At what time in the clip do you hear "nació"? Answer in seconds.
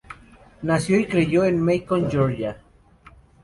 0.63-0.97